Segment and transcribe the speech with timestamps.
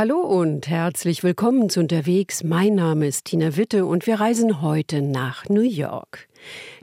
[0.00, 2.42] Hallo und herzlich willkommen zu Unterwegs.
[2.42, 6.26] Mein Name ist Tina Witte und wir reisen heute nach New York.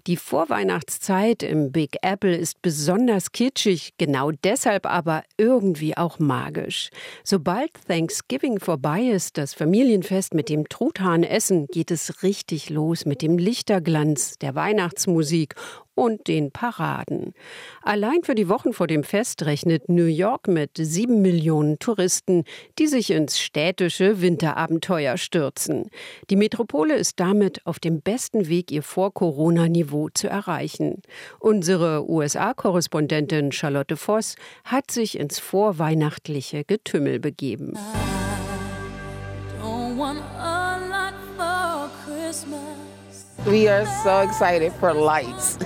[0.07, 6.91] Die Vorweihnachtszeit im Big Apple ist besonders kitschig, genau deshalb aber irgendwie auch magisch.
[7.25, 13.37] Sobald Thanksgiving vorbei ist, das Familienfest mit dem Truthahnessen, geht es richtig los mit dem
[13.37, 15.55] Lichterglanz, der Weihnachtsmusik
[15.97, 17.33] und den Paraden.
[17.81, 22.43] Allein für die Wochen vor dem Fest rechnet New York mit sieben Millionen Touristen,
[22.77, 25.89] die sich ins städtische Winterabenteuer stürzen.
[26.29, 31.01] Die Metropole ist damit auf dem besten Weg, ihr Vor-Corona-Niveau zu erreichen.
[31.39, 37.73] Unsere USA-Korrespondentin Charlotte Voss hat sich ins vorweihnachtliche Getümmel begeben.
[37.75, 43.06] I don't want a lot for Christmas.
[43.45, 45.57] We are so excited for lights.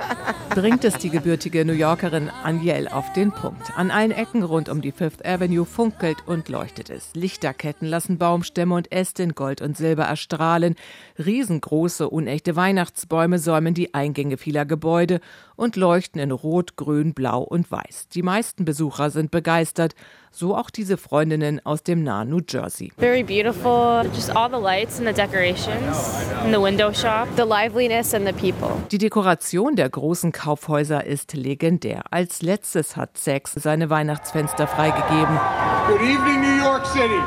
[0.50, 3.70] Bringt es die gebürtige New Yorkerin Aniel auf den Punkt.
[3.76, 7.10] An allen Ecken rund um die Fifth Avenue funkelt und leuchtet es.
[7.14, 10.74] Lichterketten lassen Baumstämme und Äste in Gold und Silber erstrahlen.
[11.18, 15.20] Riesengroße, unechte Weihnachtsbäume säumen die Eingänge vieler Gebäude
[15.54, 18.08] und leuchten in Rot, Grün, Blau und Weiß.
[18.08, 19.94] Die meisten Besucher sind begeistert
[20.30, 22.92] so auch diese Freundinnen aus dem nahen New Jersey.
[22.98, 28.14] Very beautiful, just all the lights and the decorations in the window shop, the liveliness
[28.14, 28.70] and the people.
[28.90, 32.02] Die Dekoration der großen Kaufhäuser ist legendär.
[32.10, 35.38] Als letztes hat Sachs seine Weihnachtsfenster freigegeben.
[35.86, 37.20] Good evening New York City.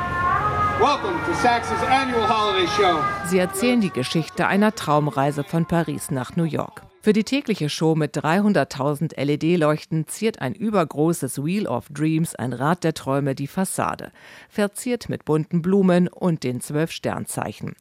[3.28, 6.82] Sie erzählen die Geschichte einer Traumreise von Paris nach New York.
[7.04, 12.84] Für die tägliche Show mit 300.000 LED-Leuchten ziert ein übergroßes Wheel of Dreams, ein Rad
[12.84, 14.12] der Träume, die Fassade,
[14.48, 17.74] verziert mit bunten Blumen und den zwölf Sternzeichen.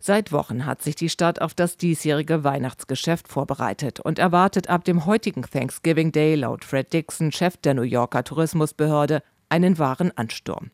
[0.00, 5.06] Seit Wochen hat sich die Stadt auf das diesjährige Weihnachtsgeschäft vorbereitet und erwartet ab dem
[5.06, 10.70] heutigen Thanksgiving Day laut Fred Dixon, Chef der New Yorker Tourismusbehörde, einen wahren Ansturm.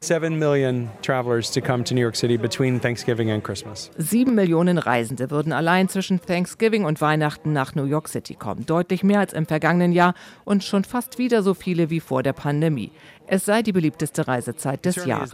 [3.97, 8.67] Sieben Millionen Reisende würden allein zwischen Thanksgiving und Weihnachten nach New York City kommen.
[8.67, 10.15] Deutlich mehr als im vergangenen Jahr
[10.45, 12.91] und schon fast wieder so viele wie vor der Pandemie.
[13.33, 15.33] Es sei die beliebteste Reisezeit des Jahres.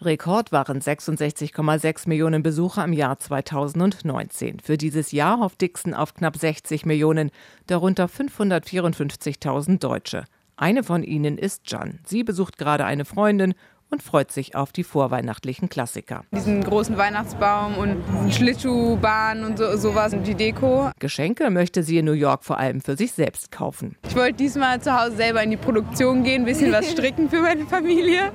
[0.00, 4.60] Rekord waren 66,6 Millionen Besucher im Jahr 2019.
[4.60, 7.30] Für dieses Jahr hofft Dixon auf knapp 60 Millionen,
[7.66, 10.24] darunter 554.000 Deutsche.
[10.56, 11.98] Eine von ihnen ist Jan.
[12.04, 13.54] Sie besucht gerade eine Freundin
[13.90, 16.24] und freut sich auf die vorweihnachtlichen Klassiker.
[16.32, 20.90] Diesen großen Weihnachtsbaum und Schlittschuhbahn und so, sowas und die Deko.
[20.98, 23.96] Geschenke möchte sie in New York vor allem für sich selbst kaufen.
[24.08, 27.40] Ich wollte diesmal zu Hause selber in die Produktion gehen, ein bisschen was stricken für
[27.40, 28.32] meine Familie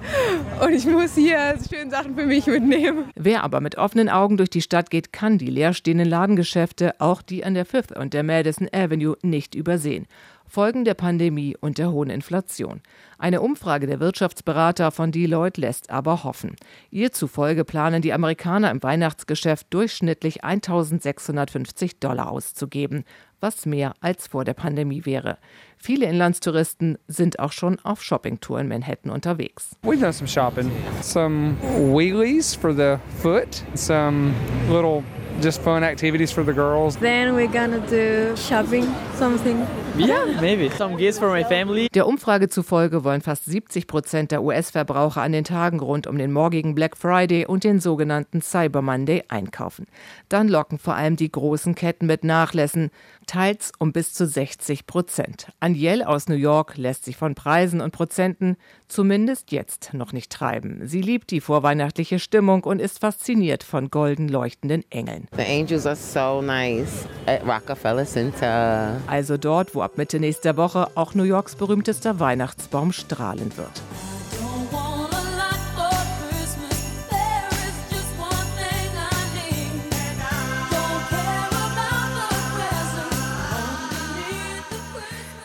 [0.62, 3.06] und ich muss hier schöne Sachen für mich mitnehmen.
[3.16, 7.44] Wer aber mit offenen Augen durch die Stadt geht, kann die leerstehenden Ladengeschäfte, auch die
[7.44, 10.06] an der Fifth und der Madison Avenue, nicht übersehen.
[10.49, 12.81] Folgen der Pandemie und der hohen Inflation.
[13.22, 16.56] Eine Umfrage der Wirtschaftsberater von Deloitte lässt aber hoffen.
[16.90, 23.03] Ihr zufolge planen die Amerikaner im Weihnachtsgeschäft durchschnittlich 1650 Dollar auszugeben,
[23.41, 25.38] was mehr als vor der Pandemie wäre.
[25.78, 29.75] Viele Inlandstouristen sind auch schon auf Shoppingtour in Manhattan unterwegs.
[29.84, 30.72] We've done some shopping,
[31.02, 31.58] some
[31.94, 34.34] wheelies for the foot, some
[34.69, 35.03] little
[35.41, 36.97] just fun activities for the girls.
[36.97, 38.85] Then we're gonna do shopping,
[39.18, 39.66] something.
[39.97, 40.69] Yeah, maybe.
[40.78, 41.88] Some gifts for my family.
[41.94, 46.31] Der Umfrage zufolge wollen fast 70 Prozent der US-Verbraucher an den Tagen rund um den
[46.31, 49.88] morgigen Black Friday und den sogenannten Cyber Monday einkaufen.
[50.30, 52.92] Dann locken vor allem die großen Ketten mit Nachlässen,
[53.25, 55.47] teils um bis zu 60 Prozent.
[55.59, 60.81] Aniel aus New York lässt sich von Preisen und Prozenten zumindest jetzt noch nicht treiben.
[60.84, 65.28] Sie liebt die vorweihnachtliche Stimmung und ist fasziniert von golden leuchtenden Engeln.
[65.36, 69.02] The angels are so nice at Rockefeller Center.
[69.08, 73.81] Also dort, wo ab Mitte nächster Woche auch New Yorks berühmtester Weihnachtsbaum strahlen wird.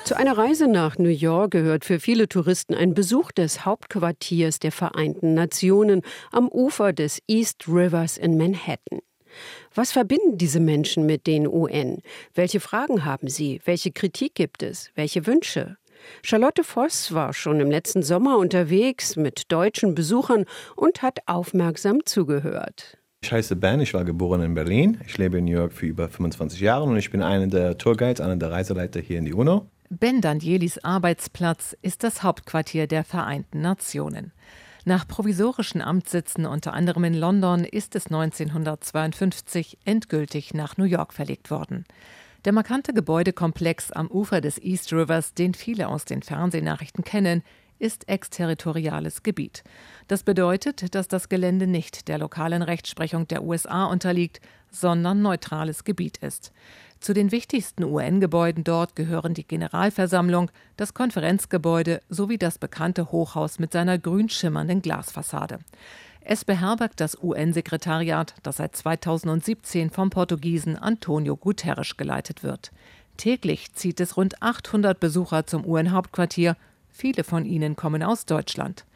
[0.05, 4.71] Zu einer Reise nach New York gehört für viele Touristen ein Besuch des Hauptquartiers der
[4.71, 9.01] Vereinten Nationen am Ufer des East Rivers in Manhattan.
[9.75, 12.03] Was verbinden diese Menschen mit den UN?
[12.35, 13.63] Welche Fragen haben sie?
[13.65, 14.91] Welche Kritik gibt es?
[14.95, 15.79] Welche Wünsche?
[16.23, 20.45] Charlotte Voss war schon im letzten Sommer unterwegs mit deutschen Besuchern
[20.77, 22.99] und hat aufmerksam zugehört.
[23.23, 25.01] Ich heiße Ben, ich war geboren in Berlin.
[25.07, 28.21] Ich lebe in New York für über 25 Jahre und ich bin einer der Tourguides,
[28.21, 29.67] einer der Reiseleiter hier in die UNO.
[29.89, 34.33] Ben Danielis Arbeitsplatz ist das Hauptquartier der Vereinten Nationen.
[34.85, 41.51] Nach provisorischen Amtssitzen unter anderem in London ist es 1952 endgültig nach New York verlegt
[41.51, 41.87] worden.
[42.45, 47.43] Der markante Gebäudekomplex am Ufer des East Rivers, den viele aus den Fernsehnachrichten kennen,
[47.79, 49.65] ist exterritoriales Gebiet.
[50.09, 56.19] Das bedeutet, dass das Gelände nicht der lokalen Rechtsprechung der USA unterliegt, sondern neutrales Gebiet
[56.19, 56.53] ist.
[57.01, 63.73] Zu den wichtigsten UN-Gebäuden dort gehören die Generalversammlung, das Konferenzgebäude sowie das bekannte Hochhaus mit
[63.73, 65.61] seiner grün schimmernden Glasfassade.
[66.27, 72.73] Es beherbergt das UN-Sekretariat, das seit 2017 vom Portugiesen Antonio Guterres geleitet wird.
[73.19, 76.57] Täglich zieht es rund 800 Besucher zum UN-Hauptquartier.
[76.89, 78.87] Viele von ihnen kommen aus Deutschland.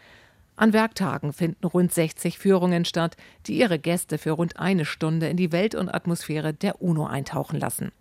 [0.57, 3.17] An Werktagen finden rund 60 Führungen statt,
[3.47, 7.61] die ihre Gäste für rund eine Stunde in die Welt und Atmosphäre der UNO eintauchen
[7.61, 7.93] lassen.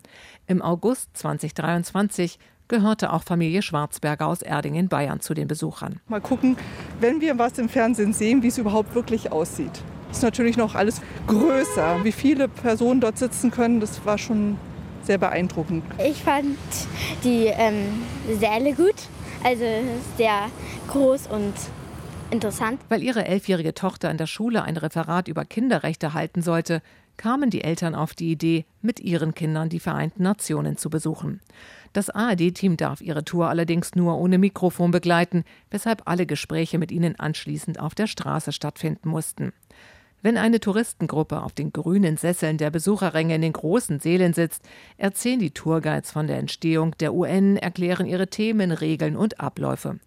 [0.47, 6.00] Im August 2023 gehörte auch Familie Schwarzberger aus Erding in Bayern zu den Besuchern.
[6.08, 6.58] Mal gucken,
[7.00, 9.84] wenn wir was im Fernsehen sehen, wie es überhaupt wirklich aussieht.
[10.12, 12.04] Ist natürlich noch alles größer.
[12.04, 14.58] Wie viele Personen dort sitzen können, das war schon
[15.04, 15.84] sehr beeindruckend.
[16.04, 16.58] Ich fand
[17.24, 18.04] die ähm,
[18.40, 18.96] Säle gut,
[19.44, 19.63] also
[20.18, 20.48] sehr
[20.90, 21.54] groß und
[22.31, 22.80] interessant.
[22.90, 26.81] Weil ihre elfjährige Tochter in der Schule ein Referat über Kinderrechte halten sollte,
[27.16, 31.42] kamen die Eltern auf die Idee, mit ihren Kindern die Vereinten Nationen zu besuchen.
[31.98, 37.20] Das ARD-Team darf ihre Tour allerdings nur ohne Mikrofon begleiten, weshalb alle Gespräche mit ihnen
[37.20, 39.52] anschließend auf der Straße stattfinden mussten.
[40.22, 44.62] Wenn eine Touristengruppe auf den grünen Sesseln der Besucherränge in den großen Seelen sitzt,
[44.98, 50.00] erzählen die Tourguides von der Entstehung der UN, erklären ihre Themen, Regeln und Abläufe.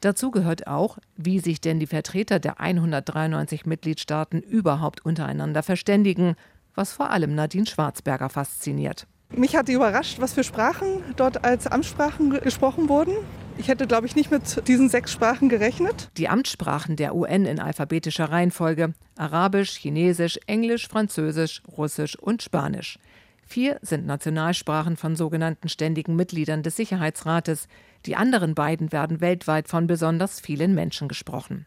[0.00, 6.34] Dazu gehört auch, wie sich denn die Vertreter der 193 Mitgliedstaaten überhaupt untereinander verständigen,
[6.74, 9.06] was vor allem Nadine Schwarzberger fasziniert.
[9.34, 13.14] Mich hat überrascht, was für Sprachen dort als Amtssprachen gesprochen wurden.
[13.58, 16.10] Ich hätte, glaube ich, nicht mit diesen sechs Sprachen gerechnet.
[16.16, 22.98] Die Amtssprachen der UN in alphabetischer Reihenfolge Arabisch, Chinesisch, Englisch, Französisch, Russisch und Spanisch.
[23.46, 27.68] Vier sind Nationalsprachen von sogenannten ständigen Mitgliedern des Sicherheitsrates.
[28.04, 31.66] Die anderen beiden werden weltweit von besonders vielen Menschen gesprochen.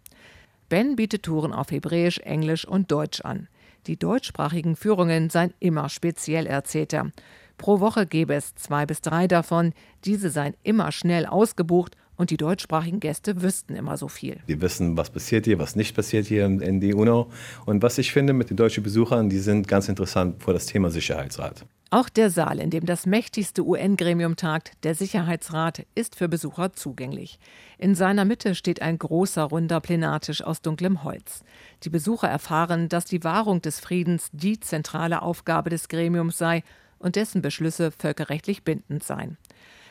[0.67, 3.47] Ben bietet Touren auf Hebräisch, Englisch und Deutsch an.
[3.87, 7.11] Die deutschsprachigen Führungen seien immer speziell, erzählt er.
[7.59, 9.73] Pro Woche gäbe es zwei bis drei davon.
[10.05, 14.37] Diese seien immer schnell ausgebucht und die deutschsprachigen Gäste wüssten immer so viel.
[14.47, 17.29] Die wissen, was passiert hier, was nicht passiert hier in die UNO.
[17.65, 20.89] Und was ich finde mit den deutschen Besuchern, die sind ganz interessant vor das Thema
[20.89, 21.65] Sicherheitsrat.
[21.91, 27.39] Auch der Saal, in dem das mächtigste UN-Gremium tagt, der Sicherheitsrat, ist für Besucher zugänglich.
[27.77, 31.43] In seiner Mitte steht ein großer runder Plenartisch aus dunklem Holz.
[31.83, 36.63] Die Besucher erfahren, dass die Wahrung des Friedens die zentrale Aufgabe des Gremiums sei
[36.99, 39.37] und dessen Beschlüsse völkerrechtlich bindend seien.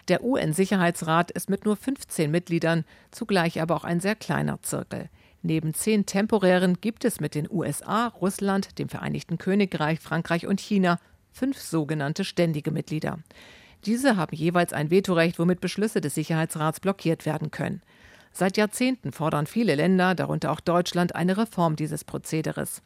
[0.09, 5.11] Der UN-Sicherheitsrat ist mit nur 15 Mitgliedern zugleich aber auch ein sehr kleiner Zirkel.
[5.43, 10.99] Neben zehn temporären gibt es mit den USA, Russland, dem Vereinigten Königreich, Frankreich und China
[11.33, 13.19] fünf sogenannte ständige Mitglieder.
[13.85, 17.83] Diese haben jeweils ein Vetorecht, womit Beschlüsse des Sicherheitsrats blockiert werden können.
[18.33, 22.83] Seit Jahrzehnten fordern viele Länder, darunter auch Deutschland, eine Reform dieses Prozederes.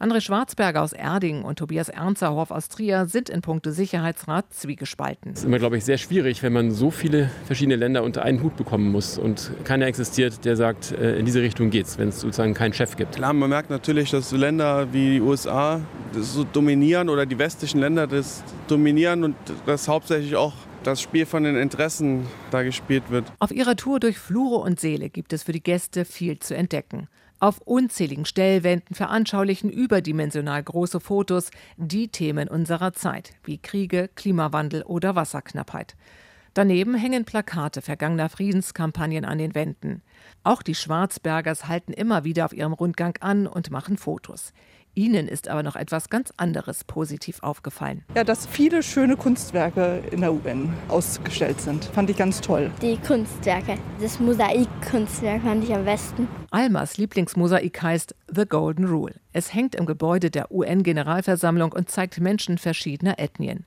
[0.00, 5.32] André Schwarzberger aus Erding und Tobias Ernzerhoff aus Trier sind in puncto Sicherheitsrat zwiegespalten.
[5.32, 8.40] Es ist immer, glaube ich, sehr schwierig, wenn man so viele verschiedene Länder unter einen
[8.44, 12.20] Hut bekommen muss und keiner existiert, der sagt, äh, in diese Richtung geht's, wenn es
[12.20, 13.16] sozusagen keinen Chef gibt.
[13.16, 15.80] Klar, man merkt natürlich, dass Länder wie die USA
[16.12, 19.34] das so dominieren oder die westlichen Länder das dominieren und
[19.66, 20.52] das hauptsächlich auch
[20.84, 23.24] das Spiel von den Interessen da gespielt wird.
[23.40, 27.08] Auf ihrer Tour durch Flure und Seele gibt es für die Gäste viel zu entdecken.
[27.40, 35.14] Auf unzähligen Stellwänden veranschaulichen überdimensional große Fotos die Themen unserer Zeit, wie Kriege, Klimawandel oder
[35.14, 35.94] Wasserknappheit.
[36.54, 40.02] Daneben hängen Plakate vergangener Friedenskampagnen an den Wänden.
[40.42, 44.52] Auch die Schwarzbergers halten immer wieder auf ihrem Rundgang an und machen Fotos.
[44.94, 48.04] Ihnen ist aber noch etwas ganz anderes positiv aufgefallen.
[48.16, 51.84] Ja, dass viele schöne Kunstwerke in der UN ausgestellt sind.
[51.86, 52.70] Fand ich ganz toll.
[52.82, 53.76] Die Kunstwerke.
[54.00, 56.28] Das Mosaikkunstwerk fand ich am besten.
[56.50, 59.14] Almas Lieblingsmosaik heißt The Golden Rule.
[59.32, 63.66] Es hängt im Gebäude der UN-Generalversammlung und zeigt Menschen verschiedener Ethnien.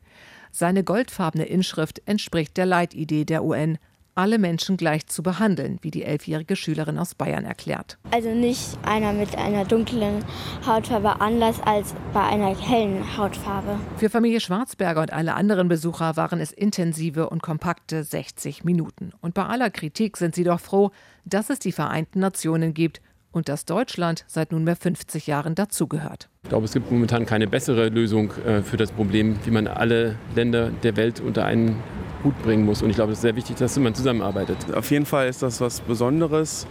[0.51, 3.78] Seine goldfarbene Inschrift entspricht der Leitidee der UN,
[4.15, 7.98] alle Menschen gleich zu behandeln, wie die elfjährige Schülerin aus Bayern erklärt.
[8.12, 10.24] Also nicht einer mit einer dunklen
[10.65, 13.80] Hautfarbe anders als bei einer hellen Hautfarbe.
[13.98, 19.13] Für Familie Schwarzberger und alle anderen Besucher waren es intensive und kompakte 60 Minuten.
[19.22, 20.91] Und bei aller Kritik sind sie doch froh,
[21.25, 23.01] dass es die Vereinten Nationen gibt
[23.32, 26.30] und dass Deutschland seit nunmehr 50 Jahren dazugehört.
[26.44, 30.18] Ich glaube, es gibt momentan keine bessere Lösung äh, für das Problem, wie man alle
[30.36, 31.82] Länder der Welt unter einen
[32.24, 32.82] Hut bringen muss.
[32.82, 34.58] Und ich glaube, es ist sehr wichtig, dass man zusammenarbeitet.
[34.75, 36.68] Auf jeden Fall ist das was Besonderes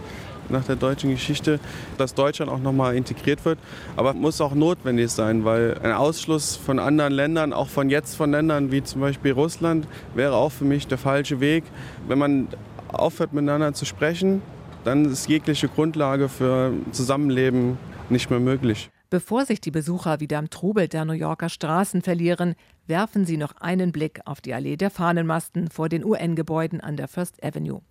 [0.49, 1.59] nach der deutschen Geschichte,
[1.97, 3.57] dass Deutschland auch nochmal integriert wird.
[3.95, 8.31] Aber muss auch notwendig sein, weil ein Ausschluss von anderen Ländern, auch von jetzt von
[8.31, 11.63] Ländern wie zum Beispiel Russland, wäre auch für mich der falsche Weg.
[12.07, 12.47] Wenn man
[12.89, 14.41] aufhört miteinander zu sprechen,
[14.83, 17.77] dann ist jegliche Grundlage für Zusammenleben
[18.09, 18.89] nicht mehr möglich.
[19.11, 22.55] Bevor sich die Besucher wieder im Trubel der New Yorker Straßen verlieren,
[22.87, 27.09] werfen sie noch einen Blick auf die Allee der Fahnenmasten vor den UN-Gebäuden an der
[27.09, 27.81] First Avenue.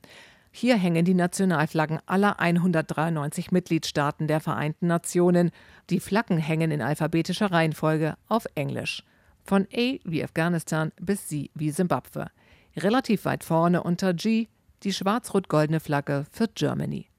[0.51, 5.51] Hier hängen die Nationalflaggen aller 193 Mitgliedstaaten der Vereinten Nationen.
[5.91, 9.05] Die Flaggen hängen in alphabetischer Reihenfolge auf Englisch.
[9.45, 12.29] Von A wie Afghanistan bis Z wie Simbabwe.
[12.79, 14.47] Relativ weit vorne unter G
[14.85, 17.10] die schwarz-rot-goldene Flagge für Germany.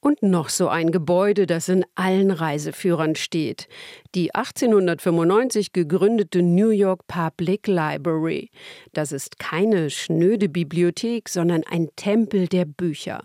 [0.00, 3.66] Und noch so ein Gebäude, das in allen Reiseführern steht.
[4.14, 8.50] Die 1895 gegründete New York Public Library.
[8.92, 13.24] Das ist keine schnöde Bibliothek, sondern ein Tempel der Bücher.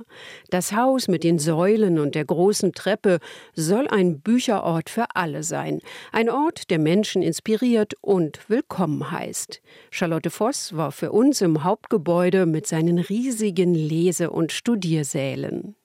[0.49, 3.19] Das Haus mit den Säulen und der großen Treppe
[3.53, 5.79] soll ein Bücherort für alle sein.
[6.11, 9.61] Ein Ort, der Menschen inspiriert und willkommen heißt.
[9.91, 15.75] Charlotte Voss war für uns im Hauptgebäude mit seinen riesigen Lese- und Studiersälen.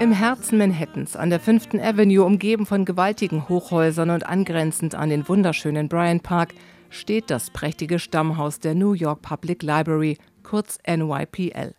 [0.00, 1.74] Im Herzen Manhattans, an der 5.
[1.74, 6.54] Avenue, umgeben von gewaltigen Hochhäusern und angrenzend an den wunderschönen Bryant Park,
[6.88, 11.74] steht das prächtige Stammhaus der New York Public Library, kurz NYPL.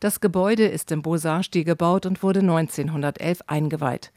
[0.00, 4.10] Das Gebäude ist im Beaux-Arts-Stil gebaut und wurde 1911 eingeweiht.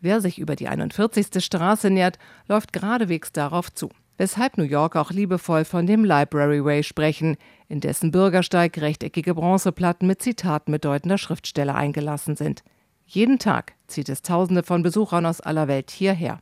[0.00, 1.44] Wer sich über die 41.
[1.44, 2.18] Straße nähert,
[2.48, 3.90] läuft geradewegs darauf zu.
[4.16, 7.36] Weshalb New York auch liebevoll von dem Library Way sprechen,
[7.68, 12.64] in dessen Bürgersteig rechteckige Bronzeplatten mit Zitaten bedeutender Schriftsteller eingelassen sind.
[13.06, 16.40] Jeden Tag zieht es Tausende von Besuchern aus aller Welt hierher.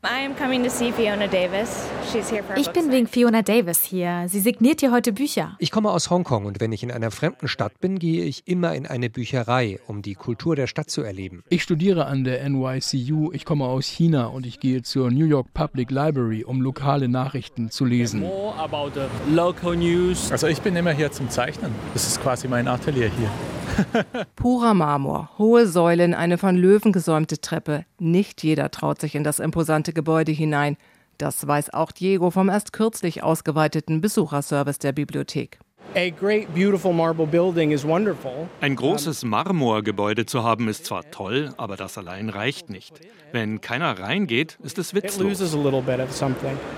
[2.56, 4.24] Ich bin wegen Fiona Davis hier.
[4.28, 5.56] Sie signiert hier heute Bücher.
[5.58, 8.74] Ich komme aus Hongkong und wenn ich in einer fremden Stadt bin, gehe ich immer
[8.74, 11.42] in eine Bücherei, um die Kultur der Stadt zu erleben.
[11.48, 13.32] Ich studiere an der NYCU.
[13.32, 17.70] Ich komme aus China und ich gehe zur New York Public Library, um lokale Nachrichten
[17.70, 18.24] zu lesen.
[20.30, 21.74] Also ich bin immer hier zum Zeichnen.
[21.92, 23.30] Das ist quasi mein Atelier hier.
[24.36, 27.84] Purer Marmor, hohe Säulen, eine von Löwen gesäumte Treppe.
[27.98, 30.76] Nicht jeder traut sich in das imposante Gebäude hinein.
[31.18, 35.58] Das weiß auch Diego vom erst kürzlich ausgeweiteten Besucherservice der Bibliothek.
[38.60, 42.98] Ein großes Marmorgebäude zu haben ist zwar toll, aber das allein reicht nicht.
[43.32, 45.38] Wenn keiner reingeht, ist es witzlos.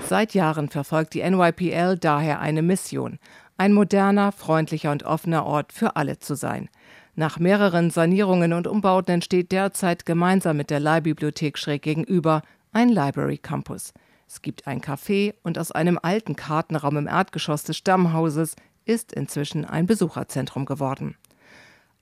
[0.07, 3.19] Seit Jahren verfolgt die NYPL daher eine Mission,
[3.57, 6.69] ein moderner, freundlicher und offener Ort für alle zu sein.
[7.17, 12.41] Nach mehreren Sanierungen und Umbauten entsteht derzeit gemeinsam mit der Leihbibliothek schräg gegenüber
[12.73, 13.93] ein Library Campus.
[14.27, 19.63] Es gibt ein Café und aus einem alten Kartenraum im Erdgeschoss des Stammhauses ist inzwischen
[19.63, 21.15] ein Besucherzentrum geworden.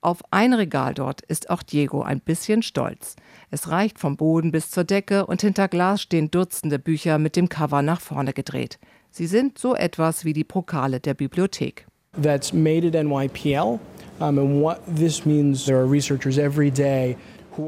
[0.00, 3.14] Auf ein Regal dort ist auch Diego ein bisschen stolz.
[3.50, 7.48] Es reicht vom Boden bis zur Decke und hinter Glas stehen Dutzende Bücher mit dem
[7.48, 8.80] Cover nach vorne gedreht.
[9.10, 11.86] Sie sind so etwas wie die Pokale der Bibliothek.
[12.20, 13.78] That's made at NYPL.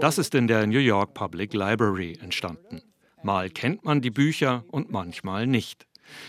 [0.01, 2.83] Das ist in der New York Public Library entstanden.
[3.23, 5.87] Mal kennt man die Bücher und manchmal nicht.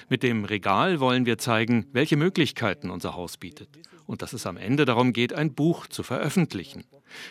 [0.09, 3.69] Mit dem Regal wollen wir zeigen, welche Möglichkeiten unser Haus bietet
[4.07, 6.86] und dass es am Ende darum geht, ein Buch zu veröffentlichen.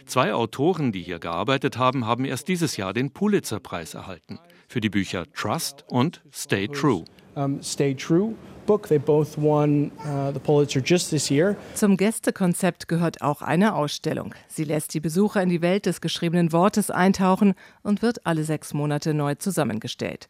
[0.05, 4.39] Zwei Autoren, die hier gearbeitet haben, haben erst dieses Jahr den Pulitzer-Preis erhalten
[4.69, 7.05] für die Bücher Trust und Stay True.
[7.35, 8.35] Um, Stay True
[8.67, 8.89] book.
[8.89, 11.57] They both won uh, the Pulitzer just this year.
[11.75, 14.35] Zum Gästekonzept gehört auch eine Ausstellung.
[14.49, 18.75] Sie lässt die Besucher in die Welt des geschriebenen Wortes eintauchen und wird alle sechs
[18.75, 20.29] Monate neu zusammengestellt.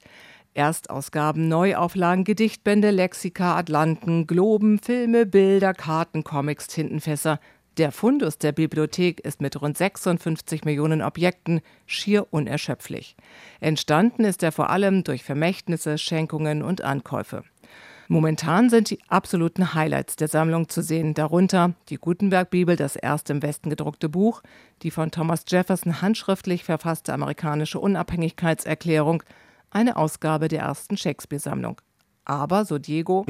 [0.55, 7.39] Erstausgaben, Neuauflagen, Gedichtbände, Lexika, Atlanten, Globen, Filme, Bilder, Karten, Comics, Tintenfässer.
[7.77, 13.17] Der Fundus der Bibliothek ist mit rund 56 Millionen Objekten schier unerschöpflich.
[13.61, 17.43] Entstanden ist er vor allem durch Vermächtnisse, Schenkungen und Ankäufe.
[18.09, 23.43] Momentan sind die absoluten Highlights der Sammlung zu sehen, darunter die Gutenberg-Bibel, das erste im
[23.43, 24.43] Westen gedruckte Buch,
[24.83, 29.25] die von Thomas Jefferson handschriftlich verfasste amerikanische Unabhängigkeitserklärung,
[29.71, 31.81] eine Ausgabe der ersten Shakespeare-Sammlung.
[32.25, 33.25] Aber, so Diego,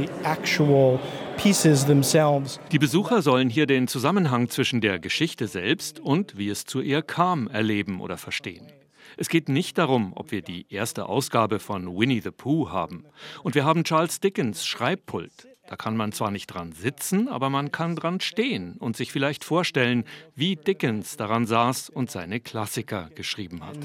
[2.72, 7.02] die Besucher sollen hier den Zusammenhang zwischen der Geschichte selbst und wie es zu ihr
[7.02, 8.72] kam erleben oder verstehen.
[9.18, 13.06] Es geht nicht darum, ob wir die erste Ausgabe von Winnie the Pooh haben.
[13.42, 15.48] Und wir haben Charles Dickens Schreibpult.
[15.68, 19.42] Da kann man zwar nicht dran sitzen, aber man kann dran stehen und sich vielleicht
[19.42, 20.04] vorstellen,
[20.34, 23.76] wie Dickens daran saß und seine Klassiker geschrieben hat.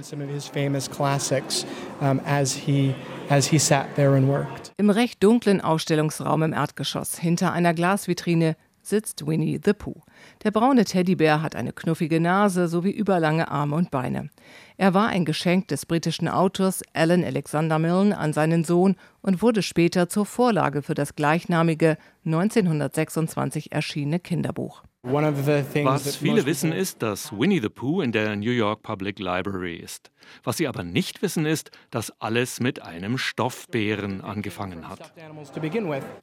[4.77, 10.01] Im recht dunklen Ausstellungsraum im Erdgeschoss, hinter einer Glasvitrine, sitzt Winnie the Pooh.
[10.43, 14.29] Der braune Teddybär hat eine knuffige Nase sowie überlange Arme und Beine.
[14.77, 19.61] Er war ein Geschenk des britischen Autors Alan Alexander Milne an seinen Sohn und wurde
[19.61, 24.83] später zur Vorlage für das gleichnamige 1926 erschienene Kinderbuch.
[25.03, 30.11] Was viele wissen ist, dass Winnie the Pooh in der New York Public Library ist.
[30.43, 35.11] Was sie aber nicht wissen ist, dass alles mit einem Stoffbären angefangen hat.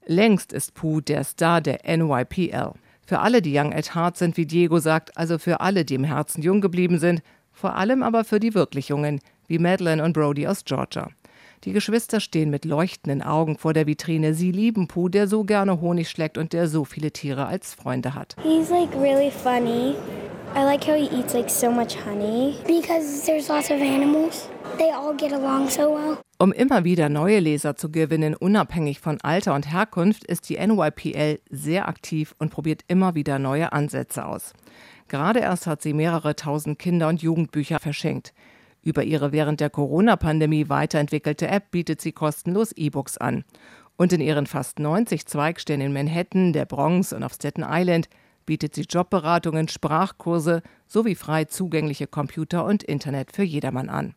[0.07, 2.73] Längst ist Pooh der Star der NYPL.
[3.05, 6.05] Für alle, die Young at Heart sind, wie Diego sagt, also für alle, die im
[6.05, 10.47] Herzen jung geblieben sind, vor allem aber für die wirklich Jungen, wie Madeline und Brody
[10.47, 11.09] aus Georgia.
[11.65, 14.33] Die Geschwister stehen mit leuchtenden Augen vor der Vitrine.
[14.33, 18.15] Sie lieben Pooh, der so gerne Honig schlägt und der so viele Tiere als Freunde
[18.15, 18.37] hat.
[18.43, 19.97] He's like really funny.
[20.55, 24.49] I like how he eats like so much honey because there's lots of animals.
[24.79, 26.19] They all get along so well.
[26.39, 31.41] Um immer wieder neue Leser zu gewinnen, unabhängig von Alter und Herkunft, ist die NYPL
[31.51, 34.53] sehr aktiv und probiert immer wieder neue Ansätze aus.
[35.09, 38.33] Gerade erst hat sie mehrere tausend Kinder- und Jugendbücher verschenkt.
[38.83, 43.45] Über ihre während der Corona-Pandemie weiterentwickelte App bietet sie kostenlos E-Books an.
[43.97, 48.09] Und in ihren fast 90 Zweigstellen in Manhattan, der Bronx und auf Staten Island
[48.47, 54.15] bietet sie Jobberatungen, Sprachkurse sowie frei zugängliche Computer und Internet für jedermann an.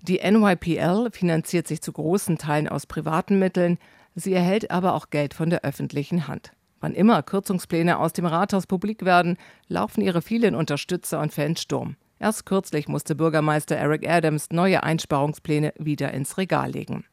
[0.00, 3.78] Die NYPL finanziert sich zu großen Teilen aus privaten Mitteln,
[4.14, 6.52] sie erhält aber auch Geld von der öffentlichen Hand.
[6.80, 9.36] Wann immer Kürzungspläne aus dem Rathaus publik werden,
[9.66, 11.96] laufen ihre vielen Unterstützer und Fans Sturm.
[12.20, 17.04] Erst kürzlich musste Bürgermeister Eric Adams neue Einsparungspläne wieder ins Regal legen.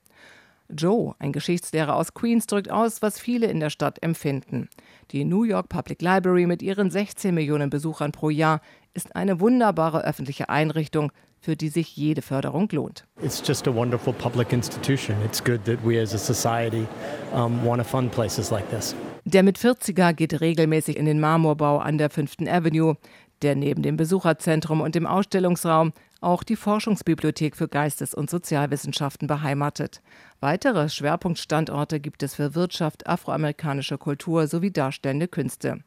[0.70, 4.68] Joe, ein Geschichtslehrer aus Queens, drückt aus, was viele in der Stadt empfinden.
[5.12, 8.62] Die New York Public Library mit ihren 16 Millionen Besuchern pro Jahr
[8.96, 13.06] ist eine wunderbare öffentliche Einrichtung, für die sich jede Förderung lohnt.
[13.22, 15.16] It's just a wonderful public institution.
[15.24, 16.88] It's good that we as a society
[17.32, 18.96] um, want to fund places like this.
[19.28, 22.48] Der mit 40er geht regelmäßig in den Marmorbau an der 5.
[22.48, 22.96] Avenue
[23.42, 30.02] der neben dem Besucherzentrum und dem Ausstellungsraum auch die Forschungsbibliothek für Geistes- und Sozialwissenschaften beheimatet.
[30.40, 35.84] Weitere Schwerpunktstandorte gibt es für Wirtschaft, afroamerikanische Kultur sowie darstellende Künste.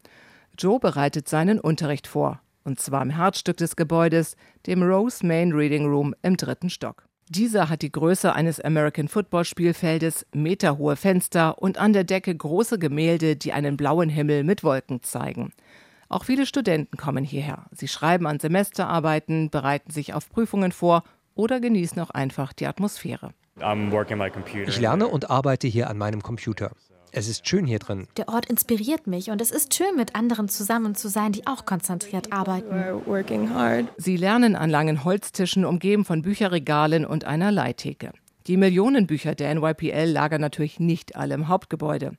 [0.56, 5.86] Joe bereitet seinen Unterricht vor, und zwar im Herzstück des Gebäudes, dem Rose Main Reading
[5.86, 7.08] Room im dritten Stock.
[7.30, 12.78] Dieser hat die Größe eines American Football Spielfeldes, meterhohe Fenster und an der Decke große
[12.78, 15.52] Gemälde, die einen blauen Himmel mit Wolken zeigen.
[16.08, 17.66] Auch viele Studenten kommen hierher.
[17.70, 21.02] Sie schreiben an Semesterarbeiten, bereiten sich auf Prüfungen vor
[21.34, 23.32] oder genießen auch einfach die Atmosphäre.
[24.66, 26.70] Ich lerne und arbeite hier an meinem Computer.
[27.10, 28.06] Es ist schön hier drin.
[28.16, 31.64] Der Ort inspiriert mich und es ist schön, mit anderen zusammen zu sein, die auch
[31.64, 33.02] konzentriert arbeiten.
[33.96, 38.12] Sie lernen an langen Holztischen, umgeben von Bücherregalen und einer Leittheke.
[38.46, 42.12] Die Millionen Bücher der NYPL lagern natürlich nicht alle im Hauptgebäude.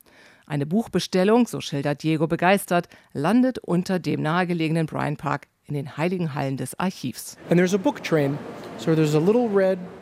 [0.50, 6.34] Eine Buchbestellung, so schildert Diego begeistert, landet unter dem nahegelegenen Bryant Park in den heiligen
[6.34, 7.36] Hallen des Archivs.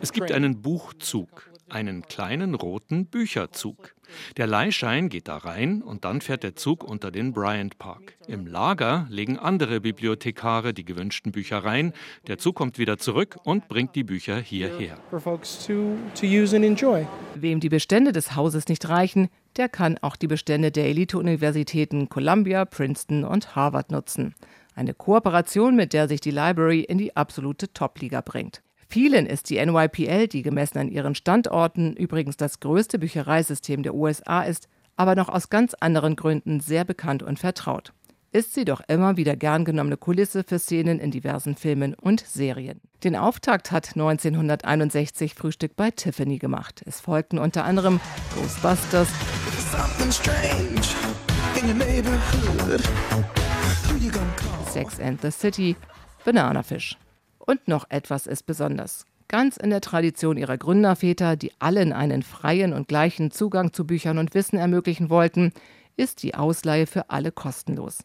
[0.01, 3.95] Es gibt einen Buchzug, einen kleinen roten Bücherzug.
[4.39, 8.17] Der Leihschein geht da rein und dann fährt der Zug unter den Bryant Park.
[8.27, 11.93] Im Lager legen andere Bibliothekare die gewünschten Bücher rein.
[12.27, 14.97] Der Zug kommt wieder zurück und bringt die Bücher hierher.
[17.35, 22.65] Wem die Bestände des Hauses nicht reichen, der kann auch die Bestände der Elite-Universitäten Columbia,
[22.65, 24.35] Princeton und Harvard nutzen.
[24.75, 28.63] Eine Kooperation, mit der sich die Library in die absolute Top-Liga bringt.
[28.89, 34.43] Vielen ist die NYPL, die gemessen an ihren Standorten übrigens das größte Büchereisystem der USA
[34.43, 37.93] ist, aber noch aus ganz anderen Gründen sehr bekannt und vertraut.
[38.31, 42.79] Ist sie doch immer wieder gern genommene Kulisse für Szenen in diversen Filmen und Serien.
[43.03, 46.83] Den Auftakt hat 1961 Frühstück bei Tiffany gemacht.
[46.85, 48.01] Es folgten unter anderem
[48.35, 49.09] Ghostbusters,
[54.71, 55.77] Sex and the City,
[56.27, 56.99] Banana Fish.
[57.39, 59.07] Und noch etwas ist besonders.
[59.29, 64.19] Ganz in der Tradition ihrer Gründerväter, die allen einen freien und gleichen Zugang zu Büchern
[64.19, 65.53] und Wissen ermöglichen wollten,
[65.99, 67.99] ist die Ausleihe für alle kostenlos.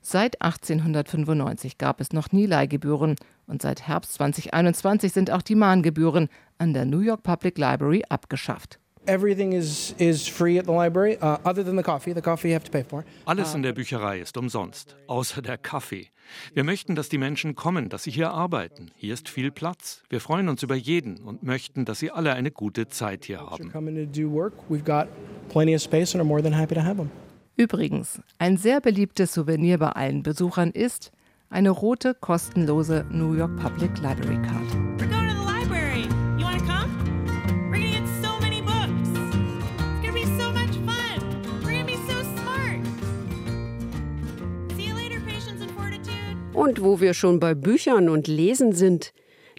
[0.00, 6.28] Seit 1895 gab es noch nie Leihgebühren und seit Herbst 2021 sind auch die Mahngebühren
[6.56, 8.78] an der New York Public Library abgeschafft.
[9.06, 12.12] Everything is, is free at the library, uh, other than the coffee.
[12.12, 13.02] The coffee you have to pay for.
[13.24, 16.08] Alles in der Bücherei ist umsonst, außer der Kaffee.
[16.52, 18.90] Wir möchten, dass die Menschen kommen, dass sie hier arbeiten.
[18.94, 20.02] Hier ist viel Platz.
[20.10, 23.72] Wir freuen uns über jeden und möchten, dass sie alle eine gute Zeit hier haben.
[27.60, 31.12] Übrigens, ein sehr beliebtes Souvenir bei allen Besuchern ist
[31.50, 34.64] eine rote, kostenlose New York Public Library Card.
[46.54, 49.12] Und wo wir schon bei Büchern und Lesen sind,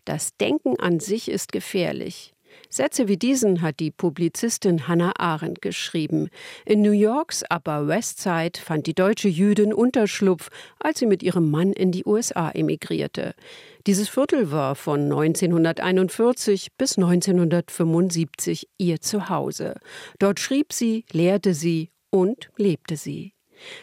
[0.05, 2.33] das Denken an sich ist gefährlich.
[2.73, 6.29] Sätze wie diesen hat die Publizistin Hannah Arendt geschrieben.
[6.65, 11.51] In New Yorks Upper West Side fand die deutsche Jüdin Unterschlupf, als sie mit ihrem
[11.51, 13.35] Mann in die USA emigrierte.
[13.87, 19.75] Dieses Viertel war von 1941 bis 1975 ihr Zuhause.
[20.17, 23.33] Dort schrieb sie, lehrte sie und lebte sie.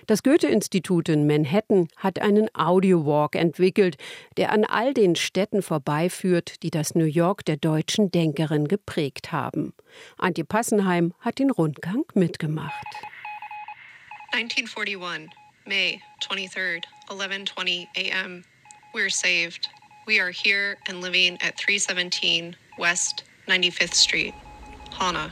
[0.07, 3.97] Das Goethe-Institut in Manhattan hat einen Audio-Walk entwickelt,
[4.37, 9.75] der an all den Städten vorbeiführt, die das New York der deutschen Denkerin geprägt haben.
[10.17, 12.87] Antje Passenheim hat den Rundgang mitgemacht.
[14.33, 15.31] 1941,
[15.65, 18.45] May 23rd, 11:20 a.m.
[18.95, 19.69] We're saved.
[20.07, 24.35] We are here and living at 317 West 95th Street.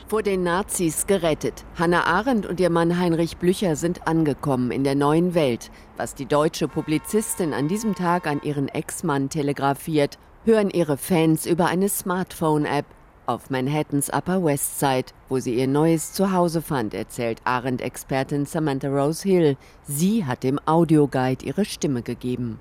[0.09, 1.65] Vor den Nazis gerettet.
[1.79, 5.71] Hannah Arendt und ihr Mann Heinrich Blücher sind angekommen in der neuen Welt.
[5.97, 11.67] Was die deutsche Publizistin an diesem Tag an ihren Ex-Mann telegrafiert, hören ihre Fans über
[11.67, 12.87] eine Smartphone-App
[13.27, 19.29] auf Manhattans Upper West Side, wo sie ihr neues Zuhause fand, erzählt Arendt-Expertin Samantha Rose
[19.29, 19.57] Hill.
[19.85, 22.59] Sie hat dem Audioguide ihre Stimme gegeben.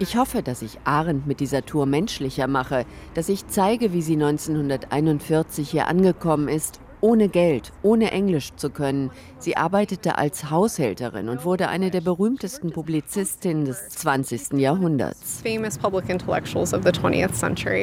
[0.00, 2.84] Ich hoffe, dass ich Arendt mit dieser Tour menschlicher mache,
[3.14, 9.10] dass ich zeige, wie sie 1941 hier angekommen ist ohne Geld, ohne Englisch zu können.
[9.38, 14.54] Sie arbeitete als Haushälterin und wurde eine der berühmtesten Publizistinnen des 20.
[14.54, 15.42] Jahrhunderts.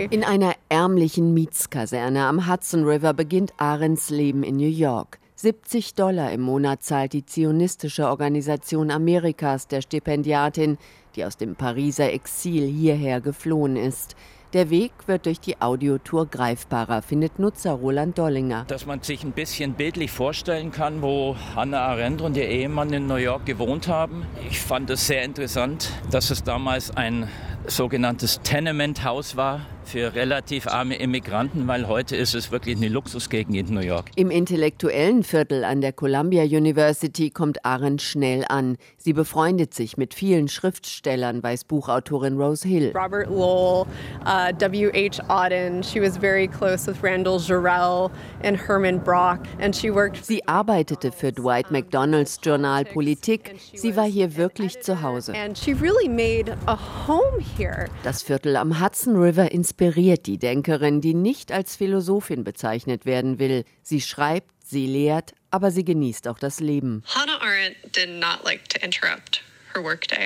[0.10, 5.20] In einer ärmlichen Mietskaserne am Hudson River beginnt Arends Leben in New York.
[5.36, 10.80] 70 Dollar im Monat zahlt die zionistische Organisation Amerikas der Stipendiatin,
[11.16, 14.16] die aus dem Pariser Exil hierher geflohen ist.
[14.54, 18.66] Der Weg wird durch die Audiotour greifbarer, findet Nutzer Roland Dollinger.
[18.68, 23.08] Dass man sich ein bisschen bildlich vorstellen kann, wo Hannah Arendt und ihr Ehemann in
[23.08, 24.26] New York gewohnt haben.
[24.50, 27.30] Ich fand es sehr interessant, dass es damals ein
[27.66, 33.74] sogenanntes Tenement-Haus war für relativ arme Immigranten, weil heute ist es wirklich eine Luxusgegend in
[33.74, 34.12] New York.
[34.16, 38.78] Im intellektuellen Viertel an der Columbia University kommt Arendt schnell an.
[38.98, 42.92] Sie befreundet sich mit vielen Schriftstellern, weiß Buchautorin Rose Hill.
[42.96, 43.86] Robert Lowell,
[44.26, 45.22] uh, W.H.
[45.28, 48.12] Auden, she was very close with Randall Jarrell
[48.44, 53.56] and Herman Brock and she worked Sie arbeitete für Dwight McDonalds Journal Politik.
[53.74, 55.34] Sie war hier wirklich zu Hause.
[55.34, 57.88] And she really made a home here.
[58.04, 63.40] Das Viertel am Hudson River in inspiriert die Denkerin, die nicht als Philosophin bezeichnet werden
[63.40, 63.64] will.
[63.82, 67.04] Sie schreibt, sie lehrt, aber sie genießt auch das Leben.
[67.08, 69.42] Hannah Arendt did not like to interrupt.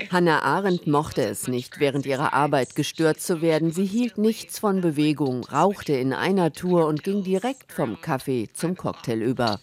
[0.10, 3.72] Hannah Arendt mochte es nicht, während ihrer Arbeit gestört zu werden.
[3.72, 8.76] Sie hielt nichts von Bewegung, rauchte in einer Tour und ging direkt vom Kaffee zum
[8.76, 9.60] Cocktail über.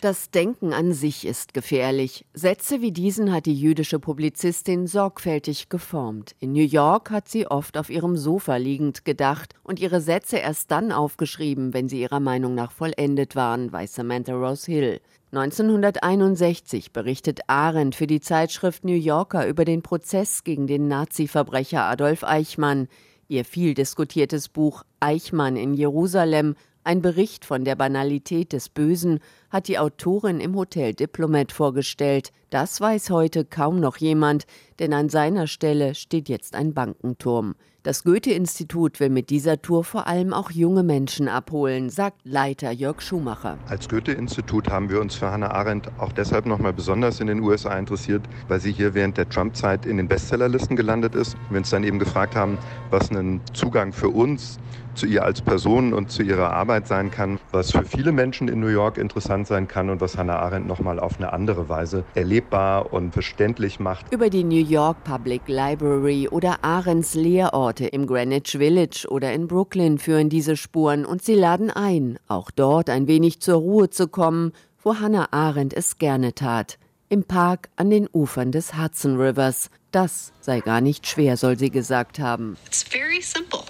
[0.00, 2.24] Das Denken an sich ist gefährlich.
[2.34, 6.34] Sätze wie diesen hat die jüdische Publizistin sorgfältig geformt.
[6.40, 10.70] In New York hat sie oft auf ihrem Sofa liegend gedacht und ihre Sätze erst
[10.70, 15.00] dann aufgeschrieben, wenn sie ihrer Meinung nach vollendet waren, weiß Samantha Rose Hill.
[15.34, 22.22] 1961 berichtet Arendt für die Zeitschrift New Yorker über den Prozess gegen den Nazi-Verbrecher Adolf
[22.22, 22.86] Eichmann.
[23.28, 26.54] Ihr viel diskutiertes Buch Eichmann in Jerusalem
[26.84, 32.32] ein Bericht von der Banalität des Bösen hat die Autorin im Hotel Diplomat vorgestellt.
[32.50, 34.46] Das weiß heute kaum noch jemand,
[34.80, 37.54] denn an seiner Stelle steht jetzt ein Bankenturm.
[37.84, 43.00] Das Goethe-Institut will mit dieser Tour vor allem auch junge Menschen abholen, sagt Leiter Jörg
[43.00, 43.58] Schumacher.
[43.68, 47.40] Als Goethe-Institut haben wir uns für Hannah Arendt auch deshalb noch mal besonders in den
[47.40, 51.36] USA interessiert, weil sie hier während der Trump-Zeit in den Bestsellerlisten gelandet ist.
[51.50, 52.56] Wir uns dann eben gefragt haben,
[52.90, 54.60] was einen Zugang für uns
[54.94, 58.60] zu ihr als Person und zu ihrer Arbeit sein kann, was für viele Menschen in
[58.60, 62.04] New York interessant sein kann und was Hannah Arendt noch mal auf eine andere Weise
[62.14, 64.12] erlebbar und verständlich macht.
[64.12, 69.98] Über die New York Public Library oder Arendts Lehrorte im Greenwich Village oder in Brooklyn
[69.98, 74.52] führen diese Spuren und sie laden ein, auch dort ein wenig zur Ruhe zu kommen,
[74.82, 76.78] wo Hannah Arendt es gerne tat.
[77.08, 79.68] Im Park an den Ufern des Hudson Rivers.
[79.90, 82.56] Das sei gar nicht schwer, soll sie gesagt haben.
[82.66, 83.60] It's very simple.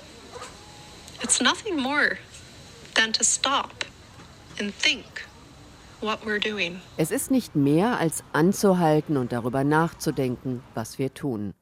[1.22, 2.18] It's nothing more
[2.94, 3.84] than to stop
[4.58, 5.04] and think
[6.00, 6.80] what we're doing.
[6.96, 11.54] Es ist nicht mehr als anzuhalten und darüber nachzudenken, was wir tun.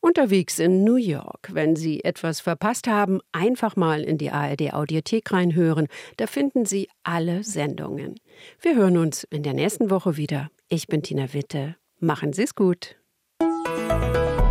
[0.00, 1.50] Unterwegs in New York.
[1.52, 5.88] Wenn Sie etwas verpasst haben, einfach mal in die ARD Audiothek reinhören.
[6.16, 8.14] Da finden Sie alle Sendungen.
[8.62, 10.50] Wir hören uns in der nächsten Woche wieder.
[10.68, 11.76] Ich bin Tina Witte.
[11.98, 12.96] Machen Sie es gut.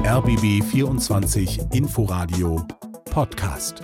[0.03, 2.65] RBB 24 Inforadio
[3.09, 3.81] Podcast.